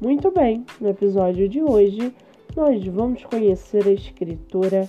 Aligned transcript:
Muito 0.00 0.30
bem, 0.30 0.64
no 0.80 0.88
episódio 0.88 1.48
de 1.48 1.62
hoje 1.62 2.14
nós 2.56 2.84
vamos 2.86 3.24
conhecer 3.24 3.86
a 3.86 3.92
escritora 3.92 4.88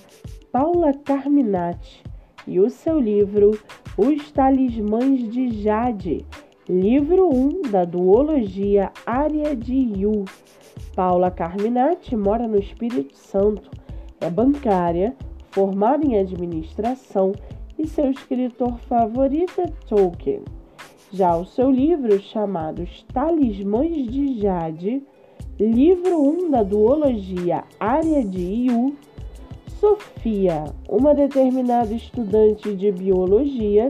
Paula 0.52 0.92
Carminati 0.92 2.02
e 2.46 2.60
o 2.60 2.70
seu 2.70 3.00
livro 3.00 3.58
Os 3.96 4.30
Talismãs 4.30 5.28
de 5.30 5.62
Jade, 5.62 6.24
livro 6.68 7.28
1 7.28 7.62
da 7.70 7.84
duologia 7.84 8.92
Área 9.04 9.56
de 9.56 9.74
Yu. 9.74 10.24
Paula 10.94 11.30
Carminati 11.30 12.14
mora 12.14 12.46
no 12.46 12.58
Espírito 12.58 13.16
Santo, 13.16 13.70
é 14.20 14.30
bancária, 14.30 15.16
formada 15.50 16.06
em 16.06 16.18
administração 16.18 17.32
e 17.78 17.86
seu 17.86 18.10
escritor 18.10 18.78
favorito 18.80 19.60
é 19.60 19.66
Tolkien. 19.88 20.42
Já 21.16 21.34
o 21.34 21.46
seu 21.46 21.70
livro, 21.70 22.20
chamado 22.20 22.86
Talismãs 23.10 23.90
de 23.90 24.38
Jade, 24.38 25.02
livro 25.58 26.20
1 26.20 26.50
da 26.50 26.62
duologia 26.62 27.64
Área 27.80 28.22
de 28.22 28.42
Iu, 28.42 28.94
Sofia, 29.80 30.64
uma 30.86 31.14
determinada 31.14 31.94
estudante 31.94 32.74
de 32.74 32.92
biologia, 32.92 33.88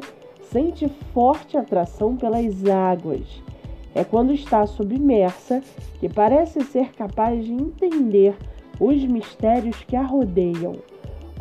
sente 0.53 0.89
forte 1.13 1.57
atração 1.57 2.15
pelas 2.15 2.65
águas. 2.65 3.43
É 3.93 4.05
quando 4.05 4.33
está 4.33 4.65
submersa 4.65 5.61
que 5.99 6.09
parece 6.09 6.61
ser 6.61 6.93
capaz 6.93 7.45
de 7.45 7.53
entender 7.53 8.37
os 8.79 9.05
mistérios 9.05 9.83
que 9.83 9.97
a 9.97 10.03
rodeiam. 10.03 10.77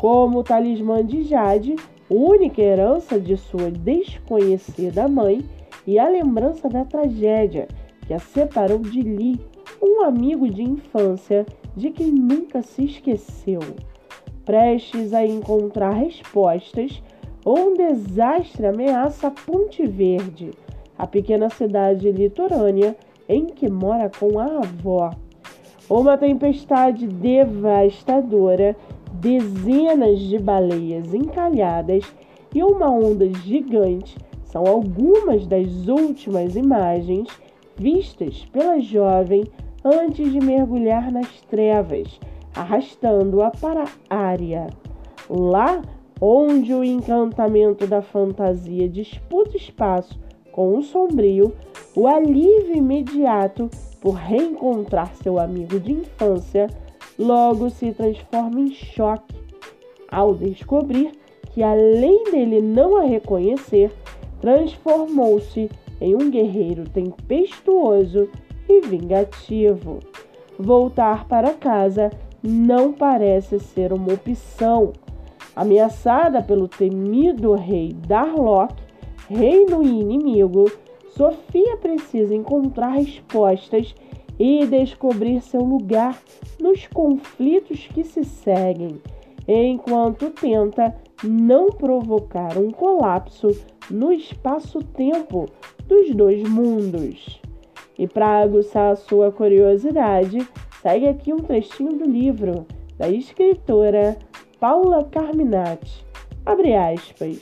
Como 0.00 0.40
o 0.40 0.42
talismã 0.42 1.06
de 1.06 1.22
Jade, 1.22 1.76
única 2.10 2.60
herança 2.60 3.20
de 3.20 3.36
sua 3.36 3.70
desconhecida 3.70 5.06
mãe, 5.06 5.44
e 5.86 5.98
a 5.98 6.08
lembrança 6.08 6.68
da 6.68 6.84
tragédia 6.84 7.68
que 8.06 8.14
a 8.14 8.18
separou 8.18 8.78
de 8.78 9.02
Lee, 9.02 9.40
um 9.82 10.02
amigo 10.02 10.48
de 10.48 10.62
infância 10.62 11.46
de 11.76 11.90
quem 11.90 12.10
nunca 12.10 12.62
se 12.62 12.84
esqueceu. 12.84 13.60
Prestes 14.44 15.12
a 15.12 15.24
encontrar 15.24 15.90
respostas, 15.90 17.02
um 17.44 17.74
desastre 17.74 18.66
ameaça 18.66 19.30
Ponte 19.30 19.86
Verde, 19.86 20.50
a 20.98 21.06
pequena 21.06 21.48
cidade 21.50 22.10
litorânea 22.10 22.96
em 23.28 23.46
que 23.46 23.68
mora 23.68 24.10
com 24.10 24.38
a 24.38 24.58
avó. 24.58 25.10
Uma 25.88 26.16
tempestade 26.16 27.06
devastadora, 27.06 28.76
dezenas 29.12 30.20
de 30.20 30.38
baleias 30.38 31.12
encalhadas 31.12 32.04
e 32.54 32.62
uma 32.62 32.90
onda 32.90 33.28
gigante 33.28 34.16
são 34.56 34.66
algumas 34.66 35.46
das 35.46 35.86
últimas 35.86 36.56
imagens 36.56 37.28
vistas 37.76 38.46
pela 38.50 38.80
jovem 38.80 39.44
antes 39.84 40.32
de 40.32 40.40
mergulhar 40.40 41.12
nas 41.12 41.42
trevas, 41.42 42.18
arrastando-a 42.54 43.50
para 43.50 43.84
a 44.08 44.16
área. 44.16 44.68
Lá 45.28 45.82
onde 46.18 46.72
o 46.72 46.82
encantamento 46.82 47.86
da 47.86 48.00
fantasia 48.00 48.88
disputa 48.88 49.58
espaço 49.58 50.18
com 50.52 50.78
o 50.78 50.82
sombrio, 50.82 51.52
o 51.94 52.06
alívio 52.06 52.76
imediato 52.76 53.68
por 54.00 54.14
reencontrar 54.14 55.14
seu 55.16 55.38
amigo 55.38 55.78
de 55.78 55.92
infância 55.92 56.66
logo 57.18 57.68
se 57.68 57.92
transforma 57.92 58.60
em 58.60 58.70
choque 58.70 59.34
ao 60.10 60.34
descobrir 60.34 61.12
que, 61.52 61.62
além 61.62 62.24
dele 62.24 62.62
não 62.62 62.96
a 62.96 63.02
reconhecer, 63.02 63.90
transformou-se 64.40 65.70
em 66.00 66.14
um 66.14 66.30
guerreiro 66.30 66.84
tempestuoso 66.88 68.28
e 68.68 68.80
vingativo. 68.80 70.00
Voltar 70.58 71.26
para 71.26 71.54
casa 71.54 72.10
não 72.42 72.92
parece 72.92 73.58
ser 73.58 73.92
uma 73.92 74.12
opção. 74.12 74.92
Ameaçada 75.54 76.42
pelo 76.42 76.68
temido 76.68 77.54
rei 77.54 77.92
Darlock, 78.06 78.74
reino 79.28 79.82
inimigo, 79.82 80.70
Sofia 81.08 81.78
precisa 81.78 82.34
encontrar 82.34 82.90
respostas 82.90 83.94
e 84.38 84.66
descobrir 84.66 85.40
seu 85.40 85.62
lugar 85.62 86.20
nos 86.60 86.86
conflitos 86.88 87.88
que 87.88 88.04
se 88.04 88.22
seguem, 88.22 89.00
enquanto 89.48 90.30
tenta 90.30 90.94
não 91.22 91.70
provocar 91.70 92.58
um 92.58 92.70
colapso 92.70 93.48
no 93.90 94.12
espaço-tempo 94.12 95.46
dos 95.86 96.14
dois 96.14 96.42
mundos. 96.48 97.40
E 97.98 98.06
para 98.06 98.42
aguçar 98.42 98.92
a 98.92 98.96
sua 98.96 99.32
curiosidade, 99.32 100.46
segue 100.82 101.08
aqui 101.08 101.32
um 101.32 101.38
trechinho 101.38 101.96
do 101.96 102.04
livro 102.04 102.66
da 102.98 103.08
escritora 103.08 104.18
Paula 104.60 105.04
Carminati. 105.04 106.04
Abre 106.44 106.74
aspas. 106.74 107.40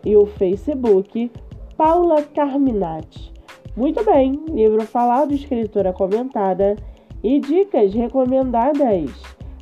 e 0.05 0.15
o 0.15 0.25
Facebook 0.25 1.29
Paula 1.75 2.23
Carminati. 2.23 3.37
Muito 3.75 4.03
bem, 4.03 4.33
livro 4.49 4.81
falado, 4.85 5.33
escritora 5.33 5.93
comentada 5.93 6.75
e 7.23 7.39
dicas 7.39 7.93
recomendadas. 7.93 9.11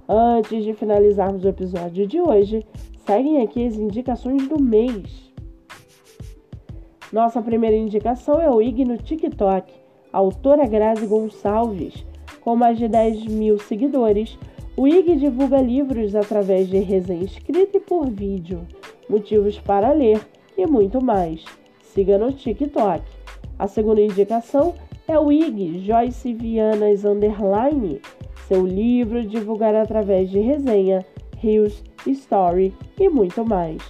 Antes 0.07 0.63
de 0.63 0.73
finalizarmos 0.73 1.43
o 1.43 1.49
episódio 1.49 2.07
de 2.07 2.21
hoje, 2.21 2.65
seguem 3.05 3.41
aqui 3.41 3.67
as 3.67 3.75
indicações 3.75 4.47
do 4.47 4.61
mês. 4.61 5.31
Nossa 7.11 7.41
primeira 7.41 7.75
indicação 7.75 8.41
é 8.41 8.49
o 8.49 8.61
IG 8.61 8.85
no 8.85 8.97
TikTok, 8.97 9.73
autora 10.11 10.65
Grazi 10.65 11.05
Gonçalves. 11.05 12.05
Com 12.41 12.55
mais 12.55 12.77
de 12.77 12.87
10 12.87 13.25
mil 13.25 13.59
seguidores, 13.59 14.39
o 14.77 14.87
IG 14.87 15.17
divulga 15.17 15.61
livros 15.61 16.15
através 16.15 16.69
de 16.69 16.79
resenha 16.79 17.25
escrita 17.25 17.77
e 17.77 17.81
por 17.81 18.09
vídeo, 18.09 18.65
motivos 19.09 19.59
para 19.59 19.91
ler 19.91 20.21
e 20.57 20.65
muito 20.65 21.01
mais. 21.01 21.43
Siga 21.81 22.17
no 22.17 22.31
TikTok. 22.31 23.16
A 23.59 23.67
segunda 23.67 24.01
indicação 24.01 24.75
é 25.07 25.17
o 25.17 25.31
IG 25.31 25.79
Joyce 25.79 26.31
Vianas 26.31 27.03
Underline, 27.03 27.99
seu 28.47 28.65
livro 28.65 29.25
divulgado 29.25 29.77
através 29.77 30.29
de 30.29 30.39
resenha, 30.39 31.03
reels, 31.37 31.83
story 32.05 32.71
e 32.99 33.09
muito 33.09 33.43
mais. 33.43 33.81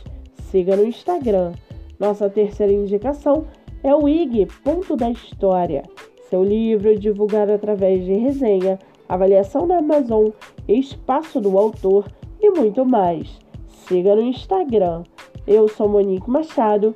Siga 0.50 0.78
no 0.78 0.86
Instagram. 0.86 1.52
Nossa 2.00 2.30
terceira 2.30 2.72
indicação 2.72 3.46
é 3.84 3.94
o 3.94 4.08
IG 4.08 4.48
Ponto 4.64 4.96
da 4.96 5.10
História, 5.10 5.84
seu 6.30 6.44
livro 6.44 6.98
divulgado 6.98 7.52
através 7.52 8.06
de 8.06 8.14
resenha, 8.14 8.80
avaliação 9.10 9.66
na 9.66 9.80
Amazon, 9.80 10.30
espaço 10.68 11.42
do 11.42 11.58
autor 11.58 12.06
e 12.40 12.50
muito 12.52 12.86
mais. 12.86 13.38
Siga 13.68 14.16
no 14.16 14.22
Instagram. 14.22 15.04
Eu 15.46 15.68
sou 15.68 15.90
Monique 15.90 16.30
Machado 16.30 16.96